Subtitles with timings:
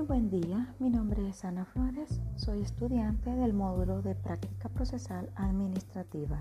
[0.00, 5.30] Muy buen día, mi nombre es Ana Flores, soy estudiante del módulo de práctica procesal
[5.34, 6.40] administrativa.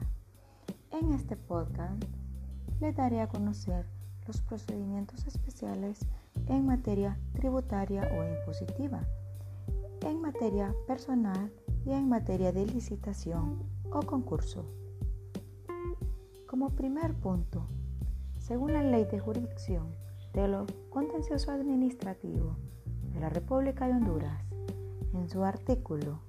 [0.91, 2.01] En este podcast
[2.79, 3.85] le daré a conocer
[4.27, 5.99] los procedimientos especiales
[6.47, 9.01] en materia tributaria o impositiva,
[10.05, 11.51] en materia personal
[11.85, 14.63] y en materia de licitación o concurso.
[16.47, 17.67] Como primer punto,
[18.37, 19.93] según la ley de jurisdicción
[20.31, 22.55] de lo contencioso administrativo,
[23.19, 24.41] la República de Honduras,
[25.13, 26.21] en su artículo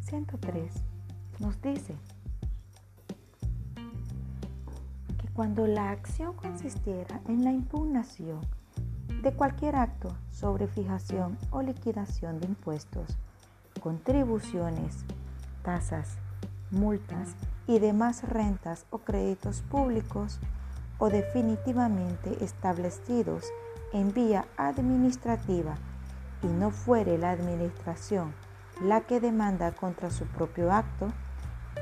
[0.00, 0.72] 103,
[1.40, 1.94] nos dice
[5.18, 8.40] que cuando la acción consistiera en la impugnación
[9.22, 13.18] de cualquier acto sobre fijación o liquidación de impuestos,
[13.82, 15.04] contribuciones,
[15.62, 16.16] tasas,
[16.70, 17.34] multas
[17.66, 20.40] y demás rentas o créditos públicos,
[21.00, 23.44] o definitivamente establecidos
[23.92, 25.74] en vía administrativa
[26.42, 28.32] y no fuere la administración
[28.80, 31.08] la que demanda contra su propio acto,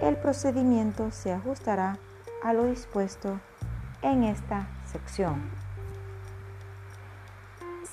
[0.02, 1.98] el procedimiento se ajustará
[2.42, 3.40] a lo dispuesto
[4.02, 5.42] en esta sección.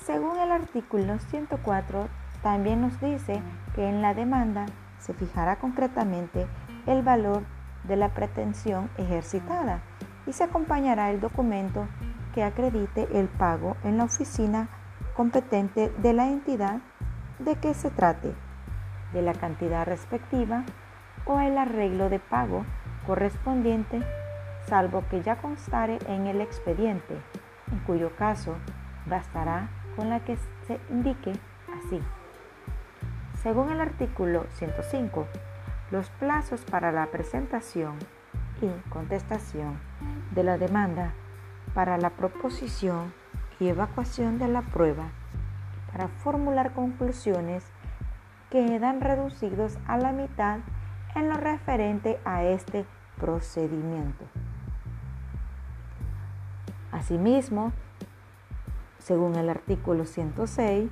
[0.06, 2.08] Según el artículo 104,
[2.42, 3.42] también nos dice
[3.74, 4.66] que en la demanda
[5.00, 6.48] se fijará concretamente
[6.86, 7.44] el valor
[7.84, 9.82] de la pretensión ejercitada
[10.28, 11.88] y se acompañará el documento
[12.34, 14.70] que acredite el pago en la oficina
[15.16, 16.80] competente de la entidad
[17.40, 18.34] de que se trate,
[19.14, 20.64] de la cantidad respectiva
[21.26, 22.66] o el arreglo de pago
[23.06, 24.02] correspondiente,
[24.68, 27.16] salvo que ya constare en el expediente,
[27.72, 28.56] en cuyo caso
[29.06, 30.38] bastará con la que
[30.68, 31.32] se indique
[31.78, 32.02] así.
[33.42, 35.28] Según el artículo 105,
[35.92, 37.98] los plazos para la presentación
[38.62, 39.80] y contestación
[40.36, 41.14] de la demanda
[41.74, 43.14] para la proposición
[43.60, 45.10] y evacuación de la prueba
[45.92, 47.64] para formular conclusiones
[48.50, 50.60] quedan reducidos a la mitad
[51.16, 52.86] en lo referente a este
[53.18, 54.26] procedimiento.
[56.92, 57.72] Asimismo,
[59.00, 60.90] según el artículo 106,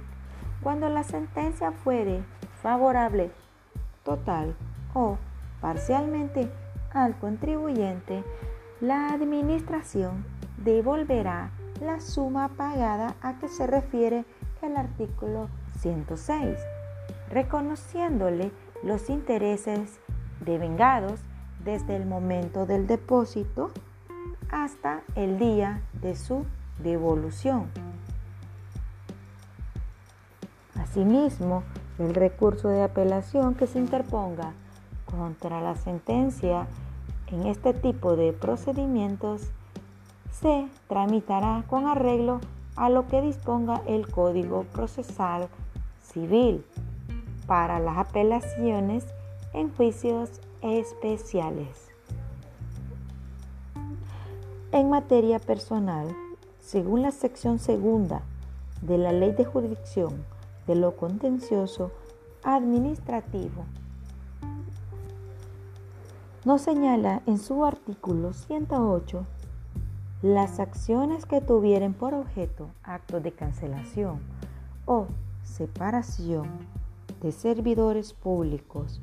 [0.61, 2.23] cuando la sentencia fuere
[2.61, 3.31] favorable
[4.03, 4.55] total
[4.93, 5.17] o
[5.59, 6.49] parcialmente
[6.93, 8.23] al contribuyente,
[8.83, 10.25] la administración
[10.57, 14.25] devolverá la suma pagada a que se refiere
[14.61, 15.47] el artículo
[15.79, 16.59] 106,
[17.29, 18.51] reconociéndole
[18.83, 20.01] los intereses
[20.41, 21.21] devengados
[21.63, 23.71] desde el momento del depósito
[24.51, 26.45] hasta el día de su
[26.79, 27.69] devolución.
[30.77, 31.63] Asimismo,
[31.99, 34.51] el recurso de apelación que se interponga
[35.05, 36.67] contra la sentencia
[37.33, 39.41] en este tipo de procedimientos
[40.31, 42.39] se tramitará con arreglo
[42.75, 45.47] a lo que disponga el Código Procesal
[46.03, 46.63] Civil
[47.47, 49.05] para las apelaciones
[49.53, 50.29] en juicios
[50.61, 51.89] especiales.
[54.71, 56.15] En materia personal,
[56.59, 58.21] según la sección segunda
[58.81, 60.23] de la Ley de Jurisdicción
[60.67, 61.91] de lo Contencioso
[62.43, 63.65] Administrativo,
[66.45, 69.25] nos señala en su artículo 108
[70.21, 74.19] las acciones que tuvieren por objeto actos de cancelación
[74.85, 75.07] o
[75.43, 76.47] separación
[77.21, 79.01] de servidores públicos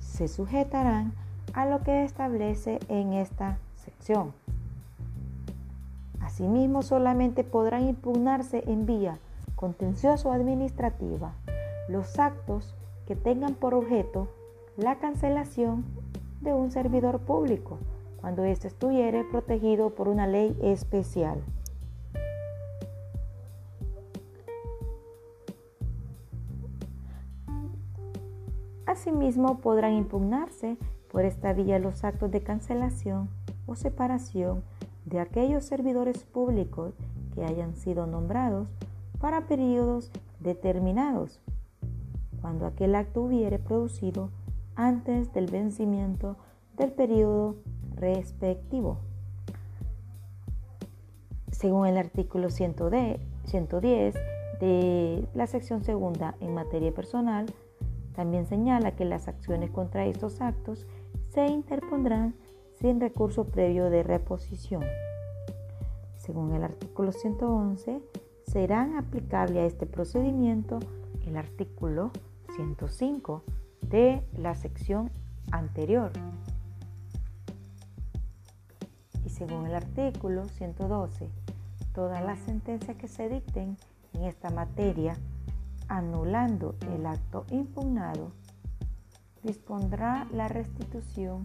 [0.00, 1.12] se sujetarán
[1.52, 4.32] a lo que establece en esta sección.
[6.20, 9.18] Asimismo, solamente podrán impugnarse en vía
[9.54, 11.34] contencioso administrativa
[11.88, 12.74] los actos
[13.06, 14.28] que tengan por objeto
[14.76, 15.84] la cancelación
[16.42, 17.78] de un servidor público
[18.20, 21.42] cuando éste estuviere protegido por una ley especial.
[28.86, 30.76] Asimismo, podrán impugnarse
[31.10, 33.28] por esta vía los actos de cancelación
[33.66, 34.62] o separación
[35.06, 36.94] de aquellos servidores públicos
[37.34, 38.68] que hayan sido nombrados
[39.18, 41.40] para periodos determinados,
[42.40, 44.30] cuando aquel acto hubiere producido
[44.74, 46.36] antes del vencimiento
[46.76, 47.56] del periodo
[47.94, 48.98] respectivo.
[51.50, 53.20] Según el artículo 110
[54.60, 57.46] de la sección segunda en materia personal,
[58.14, 60.86] también señala que las acciones contra estos actos
[61.30, 62.34] se interpondrán
[62.80, 64.82] sin recurso previo de reposición.
[66.16, 68.00] Según el artículo 111,
[68.46, 70.78] serán aplicables a este procedimiento
[71.26, 72.10] el artículo
[72.54, 73.42] 105
[73.82, 75.10] de la sección
[75.50, 76.12] anterior.
[79.24, 81.28] Y según el artículo 112
[81.92, 83.76] todas las sentencias que se dicten
[84.14, 85.16] en esta materia,
[85.88, 88.32] anulando el acto impugnado,
[89.42, 91.44] dispondrá la restitución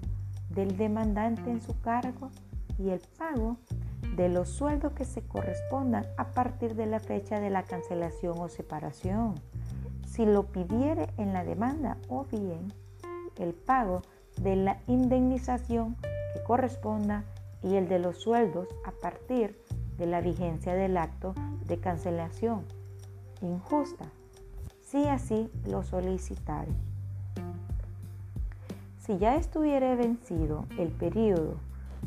[0.50, 2.30] del demandante en su cargo
[2.78, 3.58] y el pago
[4.16, 8.48] de los sueldos que se correspondan a partir de la fecha de la cancelación o
[8.48, 9.36] separación,
[10.18, 12.74] si lo pidiere en la demanda o bien
[13.38, 14.02] el pago
[14.42, 17.24] de la indemnización que corresponda
[17.62, 19.56] y el de los sueldos a partir
[20.00, 21.36] de la vigencia del acto
[21.68, 22.66] de cancelación
[23.42, 24.06] injusta,
[24.82, 26.72] si así lo solicitare.
[28.98, 31.58] Si ya estuviera vencido el periodo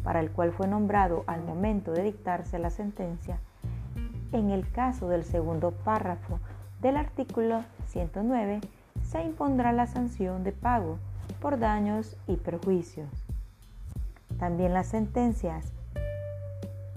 [0.03, 3.39] para el cual fue nombrado al momento de dictarse la sentencia,
[4.33, 6.41] en el caso del segundo párrafo
[6.81, 8.61] del artículo 109,
[9.03, 10.99] se impondrá la sanción de pago
[11.41, 13.09] por daños y perjuicios.
[14.39, 15.73] También las sentencias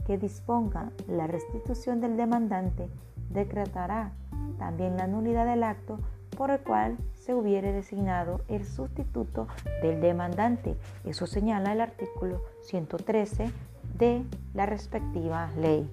[0.06, 2.90] que dispongan la restitución del demandante
[3.30, 4.12] decretará
[4.58, 6.00] también la nulidad del acto
[6.38, 9.48] por el cual se hubiere designado el sustituto
[9.82, 10.76] del demandante.
[11.06, 13.52] Eso señala el artículo 113
[13.98, 15.90] de la respectiva ley.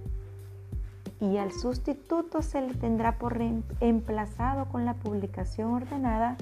[1.20, 3.38] Y al sustituto se le tendrá por
[3.80, 6.36] emplazado con la publicación ordenada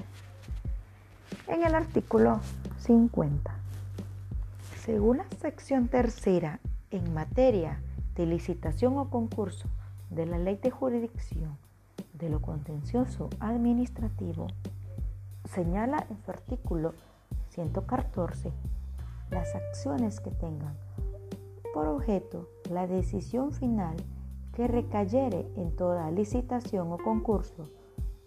[1.47, 2.39] en el artículo
[2.77, 3.53] 50.
[4.85, 6.59] Según la sección tercera
[6.91, 7.81] en materia
[8.15, 9.67] de licitación o concurso
[10.09, 11.57] de la ley de jurisdicción
[12.13, 14.47] de lo contencioso administrativo,
[15.53, 16.93] señala en su artículo
[17.49, 18.51] 114
[19.31, 20.75] las acciones que tengan
[21.73, 23.95] por objeto la decisión final
[24.59, 27.69] que recayere en toda licitación o concurso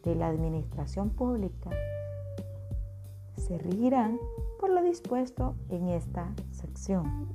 [0.02, 1.68] de la administración pública
[3.36, 4.18] se regirán
[4.58, 7.28] por lo dispuesto en esta sección.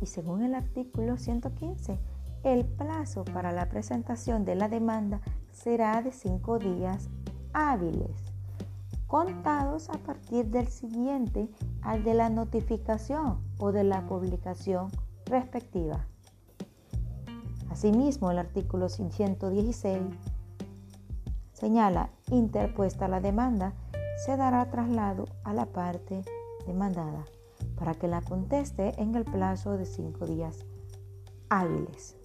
[0.00, 1.98] Y según el artículo 115,
[2.44, 7.10] el plazo para la presentación de la demanda será de cinco días
[7.52, 8.32] hábiles,
[9.08, 11.48] contados a partir del siguiente
[11.82, 14.92] al de la notificación o de la publicación
[15.26, 16.06] respectiva.
[17.74, 20.00] Asimismo, el artículo 116
[21.54, 23.72] señala, interpuesta la demanda,
[24.24, 26.22] se dará traslado a la parte
[26.68, 27.24] demandada
[27.74, 30.64] para que la conteste en el plazo de cinco días
[31.48, 32.16] hábiles.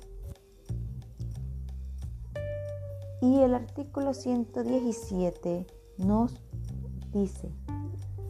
[3.19, 5.65] Y el artículo 117
[5.97, 6.39] nos
[7.11, 7.49] dice,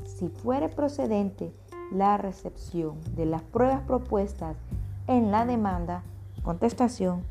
[0.05, 1.53] si fuere procedente
[1.91, 4.55] la recepción de las pruebas propuestas
[5.07, 6.05] en la demanda,
[6.43, 7.23] contestación,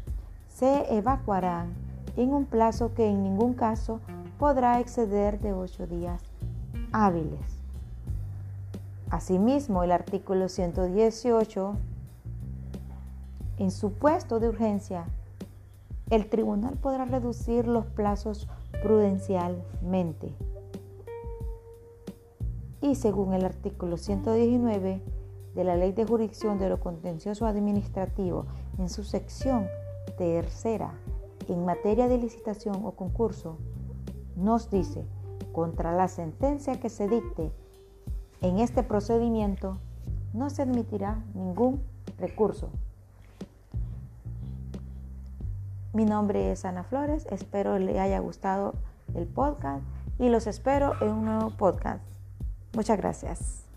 [0.48, 1.74] se evacuarán
[2.16, 4.00] en un plazo que en ningún caso
[4.38, 6.22] podrá exceder de ocho días
[6.92, 7.62] hábiles.
[9.10, 11.76] Asimismo, el artículo 118,
[13.58, 15.06] en su puesto de urgencia,
[16.10, 18.48] el tribunal podrá reducir los plazos
[18.82, 20.34] prudencialmente.
[22.80, 25.02] Y según el artículo 119
[25.58, 28.46] de la Ley de Jurisdicción de lo Contencioso Administrativo,
[28.78, 29.66] en su sección
[30.16, 30.94] tercera,
[31.48, 33.58] en materia de licitación o concurso,
[34.36, 35.04] nos dice,
[35.50, 37.50] contra la sentencia que se dicte
[38.40, 39.78] en este procedimiento,
[40.32, 41.82] no se admitirá ningún
[42.18, 42.68] recurso.
[45.92, 48.74] Mi nombre es Ana Flores, espero le haya gustado
[49.12, 49.82] el podcast
[50.20, 52.04] y los espero en un nuevo podcast.
[52.74, 53.67] Muchas gracias.